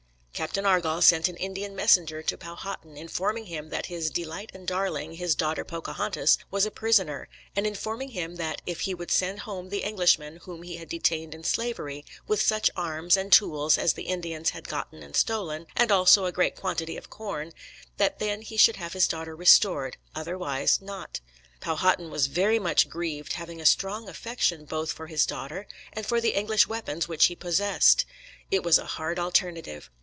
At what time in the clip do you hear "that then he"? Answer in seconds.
17.97-18.57